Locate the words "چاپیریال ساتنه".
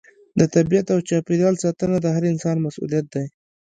1.09-1.97